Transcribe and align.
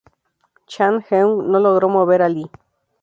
Chan 0.75 0.95
Heung 1.07 1.35
no 1.51 1.59
logró 1.59 1.87
mover 1.89 2.23
a 2.23 2.27
Lee. 2.29 2.49